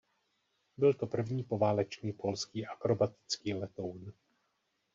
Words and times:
Byl 0.77 0.93
to 0.93 1.07
první 1.07 1.43
poválečný 1.43 2.13
polský 2.13 2.65
akrobatický 2.65 3.53
letoun. 3.53 4.11